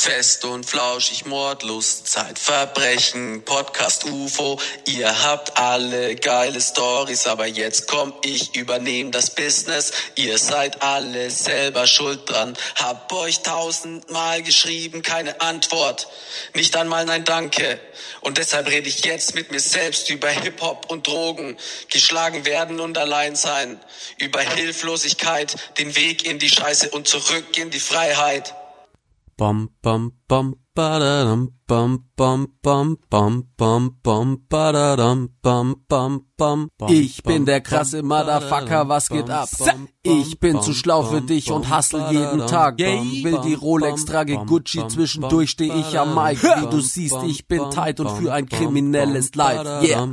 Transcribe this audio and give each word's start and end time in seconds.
Fest 0.00 0.46
und 0.46 0.64
flauschig, 0.64 1.26
Mordlust, 1.26 2.08
Zeitverbrechen, 2.08 3.44
Podcast 3.44 4.06
UFO. 4.06 4.58
Ihr 4.86 5.24
habt 5.24 5.58
alle 5.58 6.16
geile 6.16 6.58
Stories, 6.58 7.26
aber 7.26 7.44
jetzt 7.44 7.86
komm 7.86 8.14
ich, 8.22 8.56
übernehm 8.56 9.10
das 9.10 9.34
Business. 9.34 9.92
Ihr 10.14 10.38
seid 10.38 10.80
alle 10.80 11.30
selber 11.30 11.86
schuld 11.86 12.30
dran. 12.30 12.56
Hab 12.76 13.12
euch 13.12 13.40
tausendmal 13.40 14.42
geschrieben, 14.42 15.02
keine 15.02 15.38
Antwort. 15.42 16.08
Nicht 16.54 16.76
einmal 16.76 17.04
nein 17.04 17.26
Danke. 17.26 17.78
Und 18.22 18.38
deshalb 18.38 18.68
rede 18.68 18.88
ich 18.88 19.04
jetzt 19.04 19.34
mit 19.34 19.50
mir 19.50 19.60
selbst 19.60 20.08
über 20.08 20.30
Hip-Hop 20.30 20.90
und 20.90 21.06
Drogen. 21.08 21.58
Geschlagen 21.90 22.46
werden 22.46 22.80
und 22.80 22.96
allein 22.96 23.36
sein. 23.36 23.78
Über 24.16 24.40
Hilflosigkeit, 24.40 25.56
den 25.76 25.94
Weg 25.94 26.24
in 26.24 26.38
die 26.38 26.48
Scheiße 26.48 26.88
und 26.88 27.06
zurück 27.06 27.58
in 27.58 27.68
die 27.68 27.80
Freiheit. 27.80 28.54
Bam, 29.40 29.70
bam, 29.80 30.12
bam, 30.28 30.54
badadam, 30.74 31.48
bam, 31.66 32.04
bam, 32.14 32.46
bam, 32.60 32.98
bam, 33.10 33.48
bam, 33.56 33.96
bam, 34.02 34.36
badadam, 34.50 35.30
bam, 35.40 35.76
bam, 35.88 36.26
bam. 36.36 36.68
Ich 36.90 37.22
bin 37.22 37.46
der 37.46 37.62
krasse 37.62 38.02
Motherfucker, 38.02 38.90
was 38.90 39.08
geht 39.08 39.30
ab? 39.30 39.48
Ich 40.02 40.40
bin 40.40 40.60
zu 40.60 40.74
schlau 40.74 41.04
für 41.04 41.22
dich 41.22 41.50
und 41.50 41.74
hustle 41.74 42.10
jeden 42.10 42.46
Tag. 42.48 42.80
Will 42.80 43.40
die 43.42 43.54
Rolex, 43.54 44.04
trage 44.04 44.36
Gucci, 44.44 44.86
zwischendurch 44.86 45.52
steh 45.52 45.72
ich 45.72 45.98
am 45.98 46.14
Mic. 46.14 46.42
Wie 46.42 46.68
du 46.68 46.80
siehst, 46.80 47.16
ich 47.26 47.48
bin 47.48 47.70
tight 47.70 47.98
und 47.98 48.10
für 48.10 48.34
ein 48.34 48.46
kriminelles 48.46 49.34
Life. 49.36 49.64
Yeah. 49.82 50.06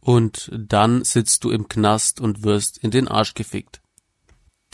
Und 0.00 0.50
dann 0.56 1.02
sitzt 1.02 1.42
du 1.42 1.50
im 1.50 1.66
Knast 1.66 2.20
und 2.20 2.44
wirst 2.44 2.78
in 2.78 2.92
den 2.92 3.08
Arsch 3.08 3.34
gefickt 3.34 3.80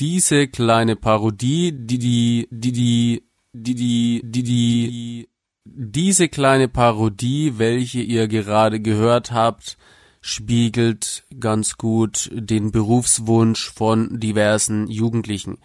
diese 0.00 0.48
kleine 0.48 0.96
Parodie, 0.96 1.72
die 1.72 1.98
die, 1.98 2.48
die 2.50 2.72
die, 2.72 3.22
die 3.52 3.74
die, 3.74 4.22
die 4.24 4.42
die, 4.42 5.28
diese 5.64 6.28
kleine 6.28 6.68
Parodie, 6.68 7.58
welche 7.58 8.00
ihr 8.00 8.26
gerade 8.26 8.80
gehört 8.80 9.30
habt, 9.30 9.76
spiegelt 10.22 11.24
ganz 11.38 11.76
gut 11.76 12.30
den 12.32 12.72
Berufswunsch 12.72 13.70
von 13.70 14.18
diversen 14.18 14.86
Jugendlichen. 14.88 15.58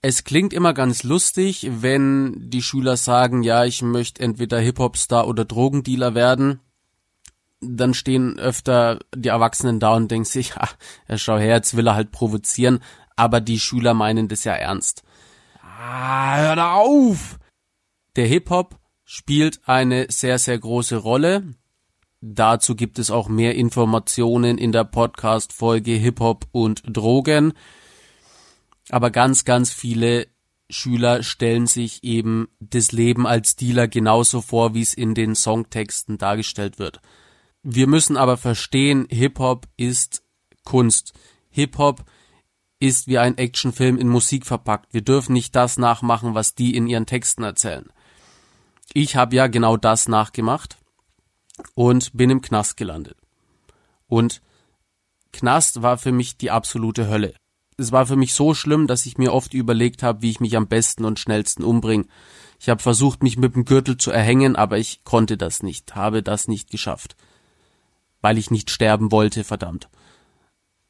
Es 0.00 0.24
klingt 0.24 0.52
immer 0.52 0.74
ganz 0.74 1.04
lustig, 1.04 1.70
wenn 1.70 2.50
die 2.50 2.62
Schüler 2.62 2.96
sagen, 2.96 3.44
ja, 3.44 3.64
ich 3.64 3.82
möchte 3.82 4.20
entweder 4.20 4.58
Hip-Hop-Star 4.58 5.28
oder 5.28 5.44
Drogendealer 5.44 6.16
werden 6.16 6.60
dann 7.62 7.94
stehen 7.94 8.38
öfter 8.38 8.98
die 9.14 9.28
Erwachsenen 9.28 9.80
da 9.80 9.94
und 9.94 10.10
denken 10.10 10.24
sich, 10.24 10.54
ja, 11.08 11.18
schau 11.18 11.38
her, 11.38 11.56
jetzt 11.56 11.76
will 11.76 11.86
er 11.86 11.94
halt 11.94 12.12
provozieren, 12.12 12.80
aber 13.16 13.40
die 13.40 13.60
Schüler 13.60 13.94
meinen 13.94 14.28
das 14.28 14.44
ja 14.44 14.54
ernst. 14.54 15.02
Ah, 15.62 16.36
hör 16.38 16.56
da 16.56 16.74
auf! 16.74 17.38
Der 18.16 18.26
Hip-Hop 18.26 18.78
spielt 19.04 19.60
eine 19.66 20.06
sehr, 20.10 20.38
sehr 20.38 20.58
große 20.58 20.96
Rolle. 20.96 21.54
Dazu 22.20 22.76
gibt 22.76 22.98
es 22.98 23.10
auch 23.10 23.28
mehr 23.28 23.54
Informationen 23.54 24.58
in 24.58 24.70
der 24.70 24.84
Podcast-Folge 24.84 25.92
Hip-Hop 25.92 26.46
und 26.52 26.82
Drogen. 26.86 27.52
Aber 28.90 29.10
ganz, 29.10 29.44
ganz 29.44 29.72
viele 29.72 30.28
Schüler 30.70 31.22
stellen 31.22 31.66
sich 31.66 32.04
eben 32.04 32.48
das 32.60 32.92
Leben 32.92 33.26
als 33.26 33.56
Dealer 33.56 33.88
genauso 33.88 34.40
vor, 34.40 34.74
wie 34.74 34.82
es 34.82 34.94
in 34.94 35.14
den 35.14 35.34
Songtexten 35.34 36.18
dargestellt 36.18 36.78
wird. 36.78 37.00
Wir 37.62 37.86
müssen 37.86 38.16
aber 38.16 38.36
verstehen, 38.36 39.06
Hip-Hop 39.08 39.68
ist 39.76 40.24
Kunst. 40.64 41.12
Hip-Hop 41.50 42.04
ist 42.80 43.06
wie 43.06 43.18
ein 43.18 43.38
Actionfilm 43.38 43.98
in 43.98 44.08
Musik 44.08 44.46
verpackt. 44.46 44.92
Wir 44.92 45.02
dürfen 45.02 45.32
nicht 45.32 45.54
das 45.54 45.78
nachmachen, 45.78 46.34
was 46.34 46.56
die 46.56 46.74
in 46.74 46.88
ihren 46.88 47.06
Texten 47.06 47.44
erzählen. 47.44 47.86
Ich 48.92 49.14
habe 49.14 49.36
ja 49.36 49.46
genau 49.46 49.76
das 49.76 50.08
nachgemacht 50.08 50.76
und 51.74 52.16
bin 52.16 52.30
im 52.30 52.42
Knast 52.42 52.76
gelandet. 52.76 53.16
Und 54.08 54.42
Knast 55.32 55.82
war 55.82 55.98
für 55.98 56.10
mich 56.10 56.36
die 56.36 56.50
absolute 56.50 57.08
Hölle. 57.08 57.34
Es 57.76 57.92
war 57.92 58.06
für 58.06 58.16
mich 58.16 58.34
so 58.34 58.54
schlimm, 58.54 58.88
dass 58.88 59.06
ich 59.06 59.18
mir 59.18 59.32
oft 59.32 59.54
überlegt 59.54 60.02
habe, 60.02 60.22
wie 60.22 60.30
ich 60.30 60.40
mich 60.40 60.56
am 60.56 60.66
besten 60.66 61.04
und 61.04 61.20
schnellsten 61.20 61.62
umbringe. 61.62 62.06
Ich 62.58 62.68
habe 62.68 62.82
versucht, 62.82 63.22
mich 63.22 63.38
mit 63.38 63.54
dem 63.54 63.64
Gürtel 63.64 63.96
zu 63.96 64.10
erhängen, 64.10 64.56
aber 64.56 64.78
ich 64.78 65.04
konnte 65.04 65.36
das 65.36 65.62
nicht, 65.62 65.94
habe 65.94 66.24
das 66.24 66.48
nicht 66.48 66.68
geschafft 66.68 67.16
weil 68.22 68.38
ich 68.38 68.50
nicht 68.50 68.70
sterben 68.70 69.12
wollte, 69.12 69.44
verdammt. 69.44 69.90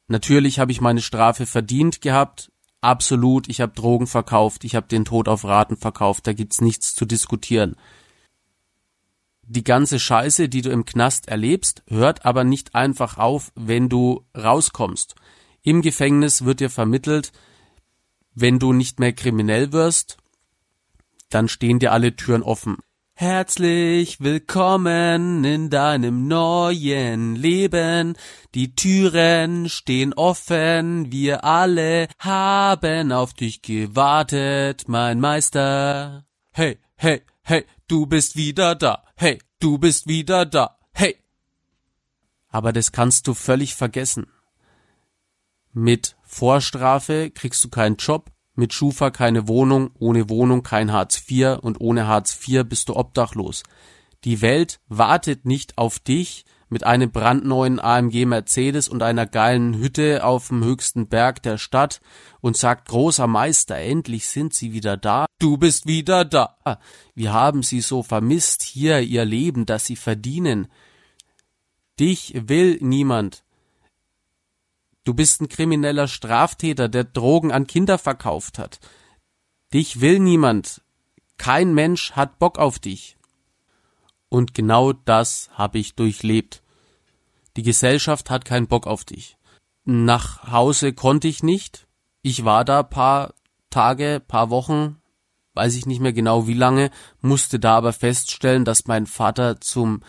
Natürlich 0.07 0.59
habe 0.59 0.71
ich 0.71 0.79
meine 0.79 1.01
Strafe 1.01 1.45
verdient 1.45 1.99
gehabt, 1.99 2.51
absolut, 2.81 3.49
ich 3.49 3.59
habe 3.59 3.73
Drogen 3.73 4.07
verkauft, 4.07 4.63
ich 4.63 4.75
habe 4.75 4.87
den 4.87 5.05
Tod 5.05 5.27
auf 5.27 5.43
Raten 5.43 5.75
verkauft, 5.75 6.27
da 6.27 6.33
gibt's 6.33 6.61
nichts 6.61 6.95
zu 6.95 7.05
diskutieren. 7.05 7.75
Die 9.45 9.63
ganze 9.63 9.99
Scheiße, 9.99 10.47
die 10.47 10.61
du 10.61 10.69
im 10.69 10.85
Knast 10.85 11.27
erlebst, 11.27 11.83
hört 11.87 12.25
aber 12.25 12.43
nicht 12.43 12.75
einfach 12.75 13.17
auf, 13.17 13.51
wenn 13.55 13.89
du 13.89 14.25
rauskommst. 14.37 15.15
Im 15.61 15.81
Gefängnis 15.81 16.45
wird 16.45 16.59
dir 16.59 16.69
vermittelt, 16.69 17.31
wenn 18.35 18.59
du 18.59 18.73
nicht 18.73 18.99
mehr 18.99 19.13
kriminell 19.13 19.71
wirst, 19.71 20.17
dann 21.29 21.47
stehen 21.47 21.79
dir 21.79 21.91
alle 21.91 22.15
Türen 22.15 22.43
offen. 22.43 22.77
Herzlich 23.15 24.21
willkommen 24.21 25.43
in 25.43 25.69
deinem 25.69 26.27
neuen 26.27 27.35
Leben. 27.35 28.17
Die 28.55 28.73
Türen 28.73 29.69
stehen 29.69 30.13
offen, 30.13 31.11
wir 31.11 31.43
alle 31.43 32.07
haben 32.17 33.11
auf 33.11 33.35
dich 33.35 33.61
gewartet, 33.61 34.85
mein 34.87 35.19
Meister. 35.19 36.25
Hey, 36.53 36.79
hey, 36.95 37.21
hey, 37.43 37.65
du 37.87 38.07
bist 38.07 38.35
wieder 38.35 38.73
da. 38.73 39.03
Hey, 39.15 39.37
du 39.59 39.77
bist 39.77 40.07
wieder 40.07 40.47
da. 40.47 40.79
Hey. 40.91 41.15
Aber 42.49 42.73
das 42.73 42.91
kannst 42.91 43.27
du 43.27 43.35
völlig 43.35 43.75
vergessen. 43.75 44.25
Mit 45.71 46.15
Vorstrafe 46.23 47.29
kriegst 47.29 47.63
du 47.63 47.69
keinen 47.69 47.97
Job, 47.97 48.31
mit 48.55 48.73
Schufa 48.73 49.09
keine 49.09 49.47
Wohnung, 49.47 49.91
ohne 49.99 50.29
Wohnung 50.29 50.63
kein 50.63 50.91
Hartz 50.91 51.23
IV 51.29 51.59
und 51.61 51.81
ohne 51.81 52.07
Hartz 52.07 52.37
IV 52.47 52.63
bist 52.65 52.89
du 52.89 52.95
obdachlos. 52.95 53.63
Die 54.23 54.41
Welt 54.41 54.79
wartet 54.87 55.45
nicht 55.45 55.77
auf 55.77 55.99
dich 55.99 56.45
mit 56.69 56.83
einem 56.83 57.11
brandneuen 57.11 57.79
AMG 57.79 58.25
Mercedes 58.25 58.89
und 58.89 59.03
einer 59.03 59.27
geilen 59.27 59.77
Hütte 59.77 60.25
auf 60.25 60.47
dem 60.47 60.63
höchsten 60.63 61.07
Berg 61.07 61.43
der 61.43 61.57
Stadt 61.57 62.01
und 62.41 62.57
sagt 62.57 62.89
großer 62.89 63.27
Meister, 63.27 63.77
endlich 63.77 64.27
sind 64.27 64.53
sie 64.53 64.73
wieder 64.73 64.97
da. 64.97 65.27
Du 65.39 65.57
bist 65.57 65.85
wieder 65.85 66.25
da. 66.25 66.57
Wir 67.13 67.31
haben 67.31 67.61
sie 67.63 67.81
so 67.81 68.01
vermisst, 68.01 68.63
hier 68.63 69.01
ihr 69.01 69.23
Leben, 69.23 69.65
das 69.65 69.85
sie 69.85 69.95
verdienen. 69.95 70.67
Dich 71.99 72.33
will 72.47 72.79
niemand. 72.81 73.42
Du 75.03 75.13
bist 75.13 75.41
ein 75.41 75.49
krimineller 75.49 76.07
Straftäter, 76.07 76.87
der 76.87 77.03
Drogen 77.03 77.51
an 77.51 77.67
Kinder 77.67 77.97
verkauft 77.97 78.57
hat. 78.57 78.79
Dich 79.73 79.99
will 80.01 80.19
niemand. 80.19 80.81
Kein 81.37 81.73
Mensch 81.73 82.13
hat 82.13 82.39
Bock 82.39 82.57
auf 82.57 82.79
dich. 82.79 83.17
Und 84.29 84.53
genau 84.53 84.93
das 84.93 85.49
habe 85.53 85.79
ich 85.79 85.95
durchlebt. 85.95 86.63
Die 87.55 87.63
Gesellschaft 87.63 88.29
hat 88.29 88.45
keinen 88.45 88.67
Bock 88.67 88.87
auf 88.87 89.03
dich. 89.03 89.37
Nach 89.83 90.51
Hause 90.51 90.93
konnte 90.93 91.27
ich 91.27 91.43
nicht. 91.43 91.87
Ich 92.21 92.45
war 92.45 92.63
da 92.63 92.83
paar 92.83 93.33
Tage, 93.69 94.21
paar 94.25 94.49
Wochen, 94.49 95.01
weiß 95.53 95.75
ich 95.75 95.85
nicht 95.85 95.99
mehr 95.99 96.13
genau 96.13 96.47
wie 96.47 96.53
lange, 96.53 96.89
musste 97.21 97.59
da 97.59 97.77
aber 97.77 97.93
feststellen, 97.93 98.65
dass 98.65 98.87
mein 98.87 99.05
Vater 99.05 99.59
zum 99.59 100.01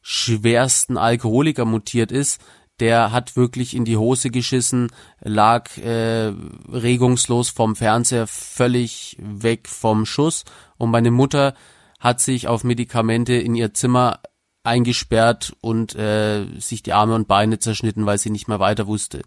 schwersten 0.00 0.96
Alkoholiker 0.96 1.64
mutiert 1.64 2.10
ist, 2.10 2.40
der 2.82 3.12
hat 3.12 3.36
wirklich 3.36 3.76
in 3.76 3.84
die 3.84 3.96
Hose 3.96 4.30
geschissen, 4.30 4.90
lag 5.20 5.78
äh, 5.78 6.32
regungslos 6.68 7.48
vom 7.48 7.76
Fernseher 7.76 8.26
völlig 8.26 9.16
weg 9.20 9.68
vom 9.68 10.04
Schuss 10.04 10.44
und 10.78 10.90
meine 10.90 11.12
Mutter 11.12 11.54
hat 12.00 12.20
sich 12.20 12.48
auf 12.48 12.64
Medikamente 12.64 13.34
in 13.34 13.54
ihr 13.54 13.72
Zimmer 13.72 14.18
eingesperrt 14.64 15.56
und 15.60 15.94
äh, 15.94 16.44
sich 16.58 16.82
die 16.82 16.92
Arme 16.92 17.14
und 17.14 17.28
Beine 17.28 17.60
zerschnitten, 17.60 18.04
weil 18.04 18.18
sie 18.18 18.30
nicht 18.30 18.48
mehr 18.48 18.58
weiter 18.58 18.88
wusste. 18.88 19.22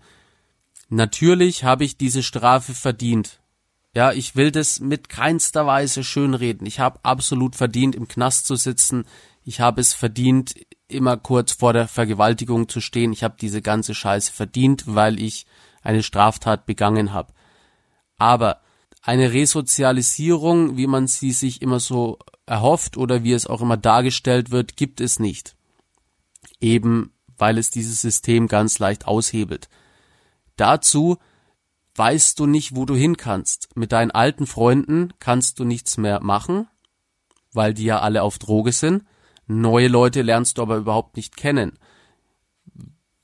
Natürlich 0.90 1.63
habe 1.63 1.86
ich 1.86 1.96
diese 1.96 2.24
Strafe 2.24 2.74
verdient. 2.74 3.40
Ja, 3.94 4.12
ich 4.12 4.36
will 4.36 4.51
das 4.51 4.81
mit 4.81 5.08
keinster 5.08 5.66
Weise 5.66 6.04
schönreden. 6.04 6.68
Ich 6.68 6.81
habe 6.81 7.00
absolut 7.04 7.56
verdient, 7.56 7.96
im 7.96 8.10
Knast 8.10 8.48
zu 8.48 8.58
sitzen. 8.58 9.06
Ich 9.46 9.60
habe 9.60 9.80
es 9.80 9.94
verdient, 9.94 10.56
immer 10.88 11.18
kurz 11.18 11.54
vor 11.54 11.72
der 11.72 11.88
Vergewaltigung 11.88 12.68
zu 12.68 12.82
stehen. 12.82 13.14
Ich 13.14 13.24
habe 13.24 13.36
diese 13.40 13.62
ganze 13.62 13.96
Scheiße 13.96 14.34
verdient, 14.34 14.84
weil 14.88 15.22
ich 15.22 15.46
eine 15.82 16.04
Straftat 16.04 16.66
begangen 16.66 17.14
habe. 17.14 17.32
Aber 18.18 18.62
eine 19.02 19.32
Resozialisierung, 19.32 20.78
wie 20.78 20.88
man 20.88 21.08
sie 21.08 21.32
sich 21.32 21.62
immer 21.62 21.80
so 21.80 22.18
erhofft 22.48 22.98
oder 22.98 23.24
wie 23.24 23.34
es 23.34 23.46
auch 23.46 23.62
immer 23.62 23.78
dargestellt 23.78 24.50
wird, 24.50 24.78
gibt 24.78 25.00
es 25.00 25.20
nicht. 25.20 25.56
Eben 26.60 27.12
weil 27.38 27.58
es 27.58 27.70
dieses 27.70 28.02
System 28.02 28.48
ganz 28.48 28.80
leicht 28.80 29.08
aushebelt. 29.08 29.70
Dazu 30.56 31.18
weißt 31.96 32.40
du 32.40 32.46
nicht, 32.46 32.76
wo 32.76 32.86
du 32.86 32.96
hin 32.96 33.18
kannst. 33.18 33.76
Mit 33.76 33.92
deinen 33.92 34.12
alten 34.12 34.48
Freunden 34.48 35.14
kannst 35.20 35.60
du 35.60 35.66
nichts 35.66 35.98
mehr 35.98 36.22
machen, 36.22 36.68
weil 37.52 37.74
die 37.74 37.84
ja 37.84 38.00
alle 38.00 38.24
auf 38.24 38.40
Droge 38.40 38.72
sind. 38.72 39.04
Neue 39.48 39.88
Leute 39.88 40.22
lernst 40.22 40.58
du 40.58 40.62
aber 40.62 40.78
überhaupt 40.78 41.16
nicht 41.16 41.38
kennen. 41.38 41.78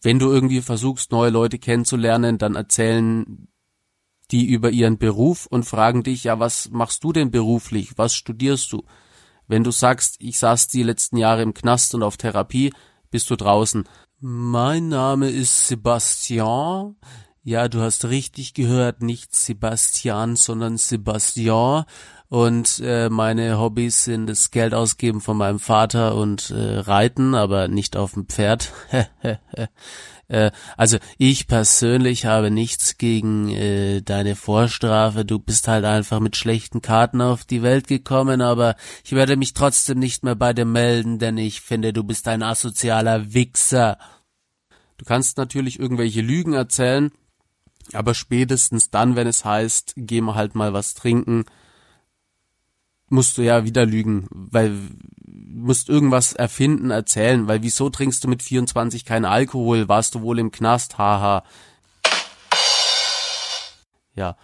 Wenn 0.01 0.19
du 0.19 0.31
irgendwie 0.31 0.61
versuchst, 0.61 1.11
neue 1.11 1.29
Leute 1.29 1.59
kennenzulernen, 1.59 2.37
dann 2.37 2.55
erzählen 2.55 3.47
die 4.31 4.45
über 4.45 4.71
ihren 4.71 4.97
Beruf 4.97 5.45
und 5.45 5.65
fragen 5.65 6.03
dich, 6.03 6.23
ja, 6.23 6.39
was 6.39 6.69
machst 6.71 7.03
du 7.03 7.11
denn 7.11 7.31
beruflich? 7.31 7.97
Was 7.97 8.13
studierst 8.13 8.71
du? 8.71 8.83
Wenn 9.47 9.63
du 9.63 9.71
sagst, 9.71 10.15
ich 10.19 10.39
saß 10.39 10.69
die 10.69 10.83
letzten 10.83 11.17
Jahre 11.17 11.41
im 11.41 11.53
Knast 11.53 11.93
und 11.93 12.03
auf 12.03 12.17
Therapie, 12.17 12.71
bist 13.09 13.29
du 13.29 13.35
draußen. 13.35 13.83
Mein 14.19 14.87
Name 14.87 15.29
ist 15.29 15.67
Sebastian. 15.67 16.95
Ja, 17.43 17.67
du 17.67 17.81
hast 17.81 18.05
richtig 18.05 18.53
gehört, 18.53 19.01
nicht 19.01 19.35
Sebastian, 19.35 20.35
sondern 20.35 20.77
Sebastian. 20.77 21.85
Und 22.31 22.79
äh, 22.79 23.09
meine 23.09 23.59
Hobbys 23.59 24.05
sind 24.05 24.27
das 24.27 24.51
Geld 24.51 24.73
ausgeben 24.73 25.19
von 25.19 25.35
meinem 25.35 25.59
Vater 25.59 26.15
und 26.15 26.49
äh, 26.49 26.79
Reiten, 26.79 27.35
aber 27.35 27.67
nicht 27.67 27.97
auf 27.97 28.13
dem 28.13 28.25
Pferd. 28.25 28.71
Äh, 30.29 30.51
also 30.77 30.97
ich 31.17 31.45
persönlich 31.47 32.25
habe 32.25 32.51
nichts 32.51 32.97
gegen 32.97 33.49
äh, 33.49 34.01
deine 34.01 34.37
Vorstrafe. 34.37 35.25
Du 35.25 35.39
bist 35.39 35.67
halt 35.67 35.83
einfach 35.83 36.21
mit 36.21 36.37
schlechten 36.37 36.81
Karten 36.81 37.19
auf 37.19 37.43
die 37.43 37.63
Welt 37.63 37.85
gekommen, 37.89 38.41
aber 38.41 38.77
ich 39.03 39.11
werde 39.11 39.35
mich 39.35 39.53
trotzdem 39.53 39.99
nicht 39.99 40.23
mehr 40.23 40.35
bei 40.35 40.53
dir 40.53 40.63
melden, 40.63 41.19
denn 41.19 41.37
ich 41.37 41.59
finde, 41.59 41.91
du 41.91 42.05
bist 42.05 42.29
ein 42.29 42.43
asozialer 42.43 43.33
Wichser. 43.33 43.97
Du 44.97 45.03
kannst 45.03 45.35
natürlich 45.35 45.81
irgendwelche 45.81 46.21
Lügen 46.21 46.53
erzählen, 46.53 47.11
aber 47.91 48.13
spätestens 48.13 48.89
dann, 48.89 49.17
wenn 49.17 49.27
es 49.27 49.43
heißt, 49.43 49.95
geh 49.97 50.21
mal 50.21 50.35
halt 50.35 50.55
mal 50.55 50.71
was 50.71 50.93
trinken, 50.93 51.43
musst 53.11 53.37
du 53.37 53.41
ja 53.41 53.65
wieder 53.65 53.85
lügen, 53.85 54.27
weil 54.31 54.77
musst 55.61 55.89
irgendwas 55.89 56.33
erfinden, 56.33 56.91
erzählen, 56.91 57.47
weil 57.47 57.61
wieso 57.61 57.89
trinkst 57.89 58.21
du 58.23 58.27
mit 58.27 58.41
24 58.41 59.05
keinen 59.05 59.25
Alkohol? 59.25 59.87
Warst 59.87 60.15
du 60.15 60.21
wohl 60.21 60.39
im 60.39 60.51
Knast? 60.51 60.97
Haha. 60.97 61.43
Ja. 64.15 64.35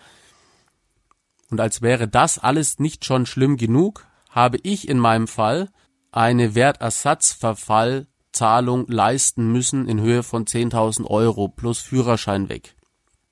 Und 1.49 1.59
als 1.59 1.81
wäre 1.81 2.07
das 2.07 2.37
alles 2.37 2.77
nicht 2.79 3.03
schon 3.05 3.25
schlimm 3.25 3.57
genug, 3.57 4.05
habe 4.29 4.59
ich 4.63 4.87
in 4.87 4.99
meinem 4.99 5.27
Fall 5.27 5.69
eine 6.11 6.55
Wertersatzverfallzahlung 6.55 8.87
leisten 8.87 9.51
müssen 9.51 9.87
in 9.87 10.01
Höhe 10.01 10.23
von 10.23 10.45
10.000 10.45 11.05
Euro 11.05 11.47
plus 11.47 11.79
Führerschein 11.79 12.49
weg. 12.49 12.75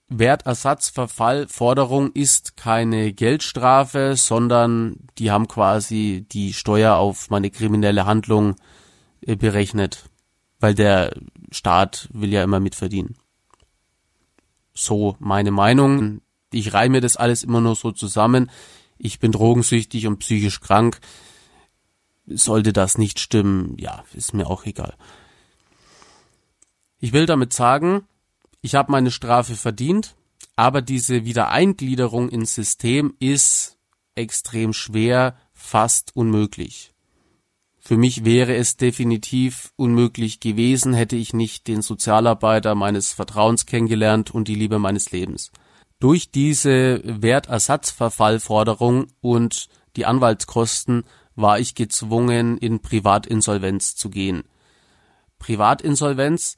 Wertersatzverfallforderung 0.07 2.12
ist 2.12 2.57
keine 2.57 3.12
Geldstrafe, 3.12 4.16
sondern 4.16 4.98
die 5.18 5.31
haben 5.31 5.48
quasi 5.48 6.25
die 6.31 6.54
Steuer 6.54 6.96
auf 6.96 7.31
meine 7.31 7.50
kriminelle 7.50 8.06
Handlung 8.06 8.56
äh, 9.22 9.36
berechnet, 9.36 10.06
weil 10.60 10.75
der 10.75 11.16
Staat 11.52 12.07
will 12.13 12.31
ja 12.31 12.44
immer 12.44 12.60
mitverdienen. 12.60 13.16
So 14.74 15.16
meine 15.19 15.52
Meinung. 15.52 16.22
Ich 16.51 16.74
reime 16.74 17.01
das 17.01 17.18
alles 17.18 17.44
immer 17.44 17.62
nur 17.62 17.75
so 17.75 17.92
zusammen. 17.92 18.51
Ich 18.98 19.19
bin 19.19 19.31
drogensüchtig 19.31 20.06
und 20.06 20.19
psychisch 20.19 20.62
krank. 20.62 21.00
Sollte 22.28 22.74
das 22.74 22.98
nicht 22.98 23.19
stimmen, 23.19 23.75
ja, 23.78 24.04
ist 24.13 24.34
mir 24.34 24.48
auch 24.48 24.66
egal. 24.66 24.96
Ich 27.00 27.13
will 27.13 27.25
damit 27.25 27.54
sagen, 27.54 28.08
ich 28.66 28.74
habe 28.74 28.92
meine 28.92 29.12
Strafe 29.12 29.54
verdient, 29.54 30.16
aber 30.56 30.82
diese 30.82 31.24
Wiedereingliederung 31.24 32.30
ins 32.30 32.56
System 32.56 33.14
ist 33.20 33.78
extrem 34.16 34.74
schwer, 34.74 35.38
fast 35.54 36.16
unmöglich. 36.16 36.92
Für 37.78 37.96
mich 37.96 38.26
wäre 38.26 38.56
es 38.56 38.76
definitiv 38.76 39.72
unmöglich 39.76 40.40
gewesen, 40.40 40.96
hätte 40.96 41.16
ich 41.16 41.32
nicht 41.32 41.68
den 41.68 41.84
Sozialarbeiter 41.84 42.74
meines 42.74 43.14
Vertrauens 43.14 43.68
kennengelernt 43.68 44.32
und 44.32 44.48
die 44.48 44.56
Liebe 44.56 44.80
meines 44.80 45.12
Lebens. 45.12 45.52
Durch 46.00 46.32
diese 46.32 47.02
Wertersatzverfallforderung 47.04 49.10
und 49.22 49.70
die 49.96 50.08
Anwaltskosten 50.08 51.04
war 51.36 51.60
ich 51.60 51.76
gezwungen, 51.76 52.58
in 52.58 52.80
Privatinsolvenz 52.80 53.96
zu 53.96 54.10
gehen. 54.10 54.44
Privatinsolvenz 55.38 56.58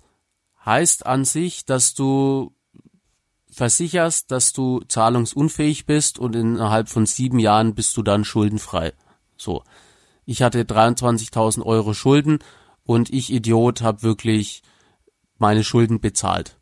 heißt 0.67 1.05
an 1.05 1.25
sich, 1.25 1.65
dass 1.65 1.95
du 1.95 2.53
versicherst, 3.49 4.29
dass 4.29 4.53
du 4.53 4.81
zahlungsunfähig 4.81 5.87
bist 5.87 6.19
und 6.19 6.35
innerhalb 6.35 6.89
von 6.89 7.07
sieben 7.07 7.39
Jahren 7.39 7.73
bist 7.73 7.97
du 7.97 8.03
dann 8.03 8.23
schuldenfrei. 8.23 8.93
So. 9.37 9.63
Ich 10.25 10.41
hatte 10.41 10.63
23.000 10.63 11.63
Euro 11.63 11.93
Schulden 11.93 12.39
und 12.83 13.11
ich 13.11 13.31
Idiot 13.31 13.81
habe 13.81 14.03
wirklich 14.03 14.61
meine 15.37 15.63
Schulden 15.63 16.01
bezahlt. 16.01 16.59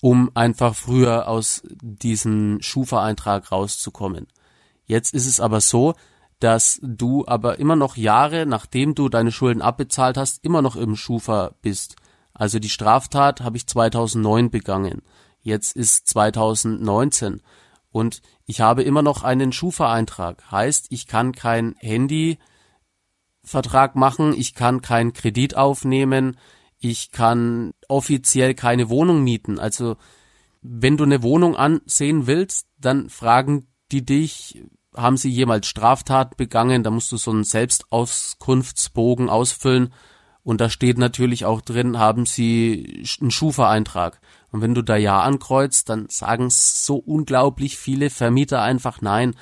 Um 0.00 0.30
einfach 0.34 0.74
früher 0.74 1.28
aus 1.28 1.62
diesem 1.82 2.60
Schufa-Eintrag 2.62 3.52
rauszukommen. 3.52 4.28
Jetzt 4.86 5.12
ist 5.14 5.26
es 5.26 5.40
aber 5.40 5.60
so, 5.60 5.94
dass 6.40 6.80
du 6.82 7.26
aber 7.26 7.58
immer 7.58 7.76
noch 7.76 7.96
Jahre, 7.96 8.46
nachdem 8.46 8.94
du 8.94 9.08
deine 9.08 9.32
Schulden 9.32 9.62
abbezahlt 9.62 10.16
hast, 10.16 10.42
immer 10.44 10.62
noch 10.62 10.76
im 10.76 10.96
Schufa 10.96 11.54
bist. 11.60 11.96
Also 12.34 12.58
die 12.58 12.68
Straftat 12.68 13.40
habe 13.40 13.56
ich 13.56 13.66
2009 13.66 14.50
begangen. 14.50 15.00
Jetzt 15.40 15.74
ist 15.76 16.08
2019 16.08 17.40
und 17.90 18.20
ich 18.44 18.60
habe 18.60 18.82
immer 18.82 19.00
noch 19.02 19.22
einen 19.22 19.52
Schufa-Eintrag. 19.52 20.50
Heißt, 20.50 20.88
ich 20.90 21.06
kann 21.06 21.32
kein 21.32 21.76
Handyvertrag 21.78 23.94
machen, 23.94 24.34
ich 24.36 24.54
kann 24.54 24.82
keinen 24.82 25.12
Kredit 25.12 25.56
aufnehmen, 25.56 26.36
ich 26.78 27.12
kann 27.12 27.72
offiziell 27.88 28.54
keine 28.54 28.88
Wohnung 28.88 29.22
mieten. 29.22 29.60
Also 29.60 29.96
wenn 30.60 30.96
du 30.96 31.04
eine 31.04 31.22
Wohnung 31.22 31.56
ansehen 31.56 32.26
willst, 32.26 32.66
dann 32.78 33.10
fragen 33.10 33.68
die 33.92 34.04
dich, 34.04 34.64
haben 34.96 35.16
sie 35.16 35.30
jemals 35.30 35.66
Straftat 35.66 36.36
begangen? 36.36 36.82
Da 36.82 36.90
musst 36.90 37.12
du 37.12 37.16
so 37.16 37.30
einen 37.30 37.44
Selbstauskunftsbogen 37.44 39.28
ausfüllen 39.28 39.92
und 40.44 40.60
da 40.60 40.68
steht 40.68 40.98
natürlich 40.98 41.46
auch 41.46 41.62
drin, 41.62 41.98
haben 41.98 42.26
Sie 42.26 43.04
einen 43.20 43.30
Schufa-Eintrag. 43.30 44.20
Und 44.52 44.60
wenn 44.60 44.74
du 44.74 44.82
da 44.82 44.94
Ja 44.94 45.22
ankreuzt, 45.22 45.88
dann 45.88 46.06
sagen 46.10 46.50
so 46.50 46.96
unglaublich 46.96 47.78
viele 47.78 48.10
Vermieter 48.10 48.60
einfach 48.60 49.00
Nein. 49.00 49.34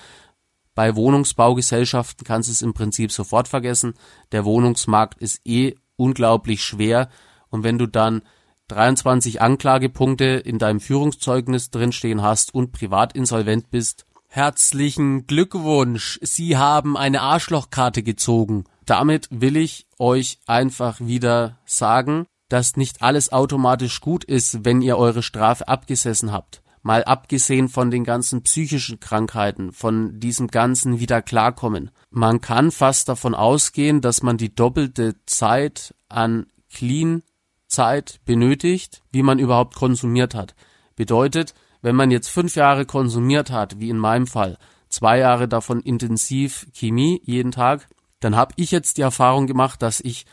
Bei 0.76 0.94
Wohnungsbaugesellschaften 0.94 2.24
kannst 2.24 2.48
du 2.48 2.52
es 2.52 2.62
im 2.62 2.72
Prinzip 2.72 3.10
sofort 3.10 3.48
vergessen. 3.48 3.94
Der 4.30 4.44
Wohnungsmarkt 4.44 5.20
ist 5.20 5.40
eh 5.44 5.74
unglaublich 5.96 6.62
schwer. 6.62 7.08
Und 7.50 7.64
wenn 7.64 7.78
du 7.78 7.86
dann 7.86 8.22
23 8.68 9.42
Anklagepunkte 9.42 10.24
in 10.24 10.58
deinem 10.58 10.80
Führungszeugnis 10.80 11.70
drinstehen 11.70 12.22
hast 12.22 12.54
und 12.54 12.70
privat 12.70 13.12
insolvent 13.14 13.70
bist, 13.70 14.06
herzlichen 14.28 15.26
Glückwunsch. 15.26 16.20
Sie 16.22 16.56
haben 16.56 16.96
eine 16.96 17.22
Arschlochkarte 17.22 18.04
gezogen 18.04 18.64
damit 18.86 19.28
will 19.30 19.56
ich 19.56 19.86
euch 19.98 20.38
einfach 20.46 21.00
wieder 21.00 21.58
sagen, 21.64 22.26
dass 22.48 22.76
nicht 22.76 23.02
alles 23.02 23.32
automatisch 23.32 24.00
gut 24.00 24.24
ist, 24.24 24.64
wenn 24.64 24.82
ihr 24.82 24.98
eure 24.98 25.22
Strafe 25.22 25.68
abgesessen 25.68 26.32
habt. 26.32 26.62
Mal 26.82 27.04
abgesehen 27.04 27.68
von 27.68 27.90
den 27.90 28.04
ganzen 28.04 28.42
psychischen 28.42 28.98
Krankheiten, 28.98 29.72
von 29.72 30.18
diesem 30.18 30.48
ganzen 30.48 30.98
wieder 30.98 31.22
klarkommen. 31.22 31.90
Man 32.10 32.40
kann 32.40 32.72
fast 32.72 33.08
davon 33.08 33.34
ausgehen, 33.34 34.00
dass 34.00 34.22
man 34.22 34.36
die 34.36 34.54
doppelte 34.54 35.14
Zeit 35.24 35.94
an 36.08 36.46
Clean 36.70 37.22
Zeit 37.68 38.20
benötigt, 38.24 39.02
wie 39.12 39.22
man 39.22 39.38
überhaupt 39.38 39.76
konsumiert 39.76 40.34
hat. 40.34 40.54
Bedeutet, 40.96 41.54
wenn 41.80 41.96
man 41.96 42.10
jetzt 42.10 42.28
fünf 42.28 42.56
Jahre 42.56 42.84
konsumiert 42.84 43.50
hat, 43.50 43.80
wie 43.80 43.88
in 43.88 43.98
meinem 43.98 44.26
Fall, 44.26 44.58
zwei 44.88 45.18
Jahre 45.18 45.48
davon 45.48 45.80
intensiv 45.80 46.66
Chemie 46.72 47.22
jeden 47.24 47.52
Tag, 47.52 47.88
dann 48.24 48.36
habe 48.36 48.54
ich 48.56 48.70
jetzt 48.70 48.96
die 48.98 49.02
Erfahrung 49.02 49.46
gemacht, 49.46 49.82
dass 49.82 50.00
ich 50.00 50.26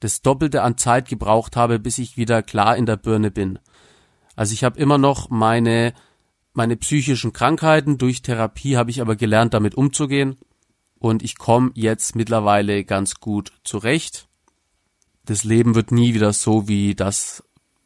das 0.00 0.22
Doppelte 0.22 0.62
an 0.62 0.76
Zeit 0.76 1.08
gebraucht 1.08 1.56
habe, 1.56 1.78
bis 1.78 1.98
ich 1.98 2.16
wieder 2.16 2.42
klar 2.42 2.76
in 2.76 2.86
der 2.86 2.96
Birne 2.96 3.30
bin. 3.30 3.58
Also 4.36 4.54
ich 4.54 4.64
habe 4.64 4.78
immer 4.78 4.98
noch 4.98 5.30
meine 5.30 5.92
meine 6.58 6.76
psychischen 6.76 7.32
Krankheiten 7.32 7.98
durch 7.98 8.20
Therapie 8.20 8.76
habe 8.76 8.90
ich 8.90 9.00
aber 9.00 9.14
gelernt, 9.14 9.54
damit 9.54 9.76
umzugehen 9.76 10.38
und 10.98 11.22
ich 11.22 11.38
komme 11.38 11.70
jetzt 11.74 12.16
mittlerweile 12.16 12.82
ganz 12.84 13.20
gut 13.20 13.52
zurecht. 13.62 14.28
Das 15.24 15.44
Leben 15.44 15.76
wird 15.76 15.92
nie 15.92 16.14
wieder 16.14 16.32
so 16.32 16.66
wie 16.66 16.96
das 16.96 17.44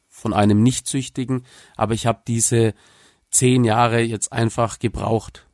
von 0.08 0.32
einem 0.32 0.62
Nichtsüchtigen, 0.62 1.44
aber 1.76 1.92
ich 1.92 2.06
habe 2.06 2.22
diese 2.26 2.72
zehn 3.30 3.64
Jahre 3.64 4.00
jetzt 4.00 4.32
einfach 4.32 4.78
gebraucht. 4.78 5.46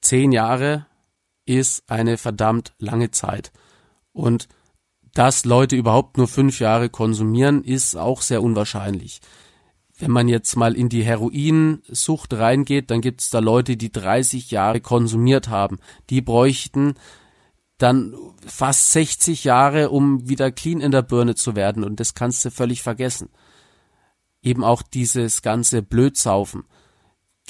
Zehn 0.00 0.32
Jahre 0.32 0.86
ist 1.44 1.84
eine 1.90 2.18
verdammt 2.18 2.72
lange 2.78 3.10
Zeit. 3.10 3.52
Und 4.12 4.48
dass 5.14 5.44
Leute 5.44 5.76
überhaupt 5.76 6.16
nur 6.16 6.28
fünf 6.28 6.60
Jahre 6.60 6.88
konsumieren, 6.88 7.64
ist 7.64 7.96
auch 7.96 8.22
sehr 8.22 8.42
unwahrscheinlich. 8.42 9.20
wenn 9.98 10.10
man 10.10 10.26
jetzt 10.26 10.56
mal 10.56 10.74
in 10.74 10.88
die 10.88 11.04
Heroinsucht 11.04 12.34
reingeht, 12.34 12.90
dann 12.90 13.00
gibt 13.02 13.20
es 13.20 13.30
da 13.30 13.38
Leute, 13.38 13.76
die 13.76 13.92
30 13.92 14.50
Jahre 14.50 14.80
konsumiert 14.80 15.48
haben. 15.48 15.78
Die 16.10 16.20
bräuchten 16.20 16.94
dann 17.78 18.14
fast 18.44 18.92
60 18.92 19.44
Jahre, 19.44 19.90
um 19.90 20.28
wieder 20.28 20.50
clean 20.50 20.80
in 20.80 20.90
der 20.90 21.02
Birne 21.02 21.36
zu 21.36 21.54
werden. 21.54 21.84
Und 21.84 22.00
das 22.00 22.14
kannst 22.14 22.44
du 22.44 22.50
völlig 22.50 22.82
vergessen. 22.82 23.28
Eben 24.40 24.64
auch 24.64 24.82
dieses 24.82 25.42
ganze 25.42 25.82
Blödsaufen. 25.82 26.64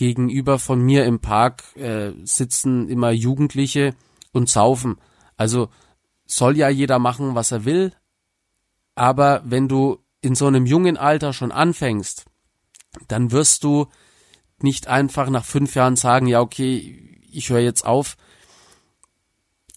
Gegenüber 0.03 0.59
von 0.59 0.81
mir 0.81 1.05
im 1.05 1.21
Park 1.21 1.63
äh, 1.77 2.11
sitzen 2.25 2.89
immer 2.89 3.13
Jugendliche 3.13 3.95
und 4.33 4.49
saufen. 4.49 4.97
Also 5.37 5.69
soll 6.27 6.57
ja 6.57 6.69
jeder 6.69 6.99
machen, 6.99 7.37
was 7.37 7.53
er 7.53 7.65
will. 7.65 7.93
Aber 8.97 9.43
wenn 9.45 9.69
du 9.69 9.99
in 10.21 10.35
so 10.35 10.49
einem 10.49 10.67
jungen 10.67 10.97
Alter 10.97 11.33
schon 11.33 11.53
anfängst, 11.53 12.25
dann 13.07 13.31
wirst 13.31 13.63
du 13.63 13.87
nicht 14.61 14.89
einfach 14.89 15.31
nach 15.31 15.45
fünf 15.45 15.77
Jahren 15.77 15.95
sagen, 15.95 16.27
ja, 16.27 16.41
okay, 16.41 17.21
ich 17.31 17.51
höre 17.51 17.61
jetzt 17.61 17.87
auf. 17.87 18.17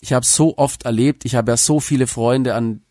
Ich 0.01 0.11
habe 0.11 0.25
so 0.25 0.57
oft 0.57 0.85
erlebt, 0.85 1.23
ich 1.25 1.35
habe 1.35 1.51
ja 1.51 1.57
so 1.57 1.79
viele 1.79 2.07
Freunde 2.07 2.55
an 2.55 2.81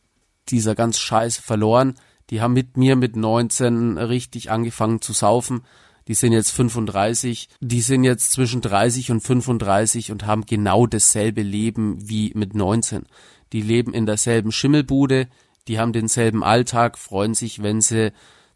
dieser 0.51 0.77
ganz 0.77 1.01
Scheiße 1.01 1.43
verloren. 1.43 1.97
Die 2.31 2.41
haben 2.41 2.53
mit 2.53 2.77
mir 2.77 2.95
mit 2.95 3.17
19 3.17 3.99
richtig 3.99 4.53
angefangen 4.53 5.01
zu 5.01 5.13
saufen. 5.13 5.65
Die 6.09 6.15
sind 6.15 6.33
jetzt 6.33 6.51
35, 6.51 7.49
die 7.61 7.81
sind 7.81 8.05
jetzt 8.05 8.33
zwischen 8.33 8.61
30 8.61 9.11
und 9.11 9.21
35 9.21 10.13
und 10.13 10.27
haben 10.27 10.45
genau 10.45 10.87
dasselbe 10.87 11.43
Leben 11.43 12.09
wie 12.09 12.33
mit 12.35 12.55
19. 12.55 13.07
Die 13.53 13.63
leben 13.63 13.95
in 13.95 14.05
derselben 14.05 14.53
Schimmelbude, 14.53 15.29
die 15.67 15.79
haben 15.79 15.93
denselben 15.93 16.45
Alltag, 16.45 16.99
freuen 16.99 17.35
sich, 17.35 17.63
wenn 17.63 17.81
sie 17.81 18.13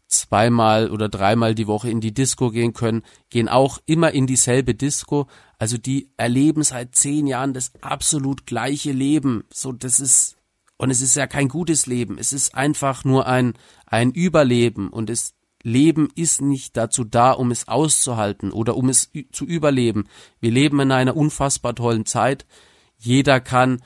zweimal 0.09 0.89
oder 0.91 1.07
dreimal 1.07 1.55
die 1.55 1.67
Woche 1.67 1.89
in 1.89 2.01
die 2.01 2.13
Disco 2.13 2.49
gehen 2.49 2.73
können, 2.73 3.03
gehen 3.29 3.47
auch 3.47 3.79
immer 3.85 4.11
in 4.11 4.27
dieselbe 4.27 4.75
Disco. 4.75 5.27
Also 5.57 5.77
die 5.77 6.09
erleben 6.17 6.63
seit 6.63 6.95
zehn 6.95 7.27
Jahren 7.27 7.53
das 7.53 7.71
absolut 7.81 8.45
gleiche 8.45 8.91
Leben. 8.91 9.43
So, 9.53 9.71
das 9.71 9.99
ist, 9.99 10.35
und 10.77 10.89
es 10.89 11.01
ist 11.01 11.15
ja 11.15 11.27
kein 11.27 11.47
gutes 11.47 11.85
Leben. 11.85 12.17
Es 12.17 12.33
ist 12.33 12.55
einfach 12.55 13.05
nur 13.05 13.27
ein, 13.27 13.53
ein 13.85 14.11
Überleben 14.11 14.89
und 14.89 15.09
das 15.09 15.33
Leben 15.63 16.09
ist 16.15 16.41
nicht 16.41 16.77
dazu 16.77 17.03
da, 17.03 17.31
um 17.31 17.51
es 17.51 17.67
auszuhalten 17.67 18.51
oder 18.51 18.77
um 18.77 18.89
es 18.89 19.11
zu 19.31 19.45
überleben. 19.45 20.05
Wir 20.39 20.51
leben 20.51 20.79
in 20.79 20.91
einer 20.91 21.17
unfassbar 21.17 21.75
tollen 21.75 22.05
Zeit. 22.05 22.45
Jeder 22.97 23.39
kann 23.41 23.81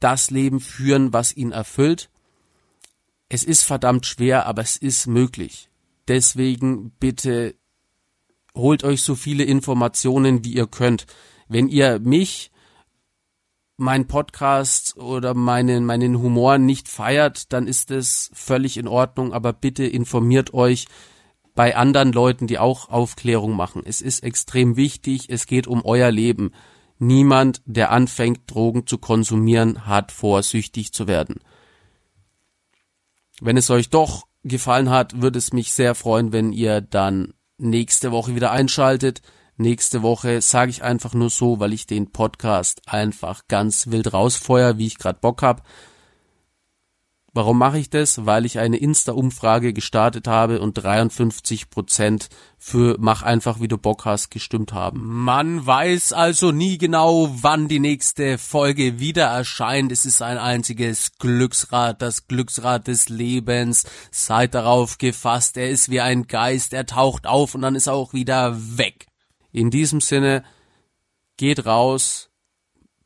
das 0.00 0.30
Leben 0.30 0.60
führen, 0.60 1.12
was 1.12 1.36
ihn 1.36 1.52
erfüllt. 1.52 2.10
Es 3.28 3.44
ist 3.44 3.62
verdammt 3.62 4.06
schwer, 4.06 4.46
aber 4.46 4.62
es 4.62 4.76
ist 4.76 5.06
möglich. 5.06 5.70
Deswegen 6.08 6.90
bitte 6.98 7.54
holt 8.54 8.84
euch 8.84 9.02
so 9.02 9.14
viele 9.14 9.44
Informationen, 9.44 10.44
wie 10.44 10.54
ihr 10.54 10.66
könnt. 10.66 11.06
Wenn 11.48 11.68
ihr 11.68 11.98
mich, 11.98 12.51
mein 13.76 14.06
Podcast 14.06 14.96
oder 14.96 15.34
meinen, 15.34 15.84
meinen 15.84 16.18
Humor 16.18 16.58
nicht 16.58 16.88
feiert, 16.88 17.52
dann 17.52 17.66
ist 17.66 17.90
es 17.90 18.30
völlig 18.34 18.76
in 18.76 18.88
Ordnung, 18.88 19.32
aber 19.32 19.52
bitte 19.52 19.84
informiert 19.84 20.54
euch 20.54 20.86
bei 21.54 21.76
anderen 21.76 22.12
Leuten, 22.12 22.46
die 22.46 22.58
auch 22.58 22.88
Aufklärung 22.88 23.54
machen. 23.54 23.82
Es 23.84 24.00
ist 24.00 24.22
extrem 24.22 24.76
wichtig, 24.76 25.28
es 25.28 25.46
geht 25.46 25.66
um 25.66 25.84
euer 25.84 26.10
Leben. 26.10 26.52
Niemand, 26.98 27.62
der 27.66 27.90
anfängt, 27.90 28.50
Drogen 28.50 28.86
zu 28.86 28.98
konsumieren, 28.98 29.86
hat 29.86 30.12
vor, 30.12 30.42
süchtig 30.42 30.92
zu 30.92 31.06
werden. 31.08 31.40
Wenn 33.40 33.56
es 33.56 33.70
euch 33.70 33.90
doch 33.90 34.26
gefallen 34.44 34.88
hat, 34.88 35.20
würde 35.20 35.38
es 35.38 35.52
mich 35.52 35.72
sehr 35.72 35.94
freuen, 35.94 36.32
wenn 36.32 36.52
ihr 36.52 36.80
dann 36.80 37.34
nächste 37.58 38.12
Woche 38.12 38.34
wieder 38.34 38.50
einschaltet. 38.50 39.20
Nächste 39.62 40.02
Woche 40.02 40.40
sage 40.40 40.72
ich 40.72 40.82
einfach 40.82 41.14
nur 41.14 41.30
so, 41.30 41.60
weil 41.60 41.72
ich 41.72 41.86
den 41.86 42.10
Podcast 42.10 42.82
einfach 42.86 43.42
ganz 43.46 43.86
wild 43.86 44.12
rausfeuer, 44.12 44.76
wie 44.76 44.88
ich 44.88 44.98
gerade 44.98 45.20
Bock 45.20 45.42
hab. 45.42 45.62
Warum 47.32 47.58
mache 47.58 47.78
ich 47.78 47.88
das? 47.88 48.26
Weil 48.26 48.44
ich 48.44 48.58
eine 48.58 48.76
Insta-Umfrage 48.76 49.72
gestartet 49.72 50.26
habe 50.26 50.60
und 50.60 50.74
53 50.74 51.70
Prozent 51.70 52.28
für 52.58 52.96
mach 52.98 53.22
einfach 53.22 53.60
wie 53.60 53.68
du 53.68 53.78
Bock 53.78 54.04
hast 54.04 54.32
gestimmt 54.32 54.72
haben. 54.72 55.22
Man 55.22 55.64
weiß 55.64 56.12
also 56.12 56.50
nie 56.50 56.76
genau, 56.76 57.30
wann 57.40 57.68
die 57.68 57.78
nächste 57.78 58.38
Folge 58.38 58.98
wieder 58.98 59.26
erscheint. 59.26 59.92
Es 59.92 60.04
ist 60.04 60.22
ein 60.22 60.38
einziges 60.38 61.12
Glücksrad, 61.18 62.02
das 62.02 62.26
Glücksrad 62.26 62.88
des 62.88 63.08
Lebens. 63.08 63.84
Seid 64.10 64.54
darauf 64.54 64.98
gefasst. 64.98 65.56
Er 65.56 65.70
ist 65.70 65.88
wie 65.88 66.00
ein 66.00 66.26
Geist. 66.26 66.72
Er 66.72 66.84
taucht 66.84 67.28
auf 67.28 67.54
und 67.54 67.62
dann 67.62 67.76
ist 67.76 67.86
er 67.86 67.94
auch 67.94 68.12
wieder 68.12 68.56
weg. 68.76 69.06
In 69.52 69.70
diesem 69.70 70.00
Sinne, 70.00 70.42
geht 71.36 71.66
raus, 71.66 72.30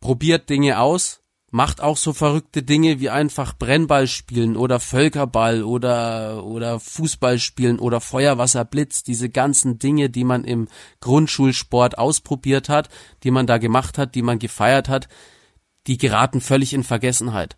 probiert 0.01 0.49
Dinge 0.51 0.79
aus, 0.81 1.23
macht 1.51 1.81
auch 1.81 1.97
so 1.97 2.13
verrückte 2.13 2.63
Dinge 2.63 3.01
wie 3.01 3.09
einfach 3.09 3.57
Brennball 3.57 4.07
spielen 4.09 4.57
oder 4.57 4.81
Völkerball 4.81 5.63
oder 5.63 6.45
oder 6.45 6.81
Fußball 6.81 7.39
spielen 7.39 7.79
oder 7.79 8.01
Feuerwasserblitz, 8.01 9.05
diese 9.05 9.31
ganzen 9.31 9.79
Dinge, 9.79 10.11
die 10.11 10.25
man 10.25 10.45
im 10.45 10.69
Grundschulsport 11.01 11.99
ausprobiert 11.99 12.69
hat, 12.69 12.89
die 13.23 13.31
man 13.31 13.47
da 13.47 13.59
gemacht 13.59 13.97
hat, 13.97 14.15
die 14.15 14.23
man 14.23 14.39
gefeiert 14.39 14.89
hat, 14.89 15.09
die 15.87 15.99
geraten 15.99 16.41
völlig 16.41 16.75
in 16.75 16.85
Vergessenheit. 16.85 17.57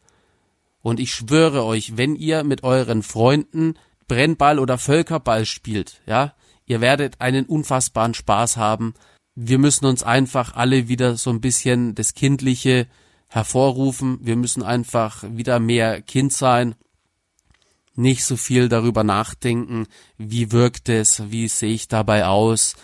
Und 0.80 1.00
ich 1.00 1.12
schwöre 1.12 1.64
euch, 1.64 1.97
wenn 1.97 2.14
ihr 2.14 2.45
mit 2.45 2.62
euren 2.62 3.02
Freunden 3.02 3.75
Brennball 4.07 4.59
oder 4.59 4.78
Völkerball 4.78 5.45
spielt, 5.45 6.00
ja, 6.07 6.35
ihr 6.68 6.80
werdet 6.80 7.20
einen 7.20 7.46
unfassbaren 7.46 8.14
Spaß 8.14 8.56
haben. 8.56 8.94
Wir 9.34 9.58
müssen 9.58 9.87
uns 9.87 10.02
einfach 10.02 10.54
alle 10.54 10.88
wieder 10.88 11.16
so 11.16 11.30
ein 11.30 11.40
bisschen 11.40 11.94
das 11.94 12.14
kindliche 12.14 12.87
hervorrufen. 13.28 14.18
Wir 14.22 14.37
müssen 14.37 14.62
einfach 14.62 15.25
wieder 15.28 15.58
mehr 15.60 16.00
Kind 16.02 16.32
sein, 16.32 16.75
nicht 17.94 18.25
so 18.25 18.37
viel 18.37 18.68
darüber 18.68 19.02
nachdenken, 19.02 19.87
wie 20.16 20.52
wirkt 20.52 20.88
es, 20.88 21.30
wie 21.30 21.48
sehe 21.48 21.75
ich 21.75 21.88
dabei 21.88 22.26
aus, 22.26 22.76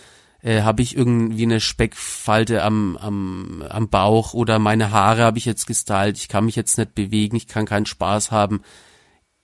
äh, 0.42 0.62
habe 0.62 0.82
ich 0.82 0.96
irgendwie 0.96 1.44
eine 1.44 1.60
Speckfalte 1.60 2.62
am, 2.62 2.96
am, 2.96 3.62
am 3.68 3.88
Bauch 3.88 4.34
oder 4.34 4.58
meine 4.58 4.90
Haare 4.90 5.22
habe 5.22 5.38
ich 5.38 5.44
jetzt 5.44 5.66
gestylt, 5.66 6.18
ich 6.18 6.28
kann 6.28 6.44
mich 6.44 6.56
jetzt 6.56 6.78
nicht 6.78 6.94
bewegen, 6.94 7.36
ich 7.36 7.46
kann 7.46 7.64
keinen 7.64 7.86
Spaß 7.86 8.30
haben. 8.30 8.62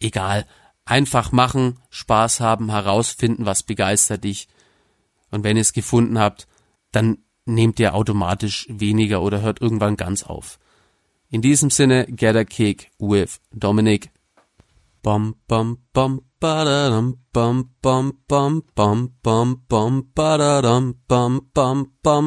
Egal, 0.00 0.46
einfach 0.90 1.32
machen, 1.32 1.78
Spaß 1.90 2.40
haben, 2.40 2.70
herausfinden, 2.70 3.46
was 3.46 3.62
begeistert 3.62 4.24
dich. 4.24 4.48
Und 5.30 5.44
wenn 5.44 5.56
ihr 5.56 5.62
es 5.62 5.72
gefunden 5.72 6.18
habt, 6.18 6.48
dann 6.92 7.18
nehmt 7.44 7.78
ihr 7.80 7.94
automatisch 7.94 8.66
weniger 8.68 9.22
oder 9.22 9.40
hört 9.40 9.60
irgendwann 9.60 9.96
ganz 9.96 10.22
auf. 10.24 10.58
In 11.30 11.42
diesem 11.42 11.70
Sinne, 11.70 12.06
get 12.06 12.34
a 12.34 12.44
kick 12.44 12.90
with 12.98 13.40
Dominic. 13.52 14.10
Bum 15.02 15.36
bum 15.48 15.78
bum 15.94 16.22
ba-da-dum 16.40 17.08
bum 17.32 17.70
bum 17.80 18.12
bum 18.28 18.62
bum 18.74 19.14
bum 19.22 19.62
bum 19.68 19.94
ba-da-dum 20.14 20.84
bum 21.08 21.32
bum 21.54 21.78
bum 22.02 22.24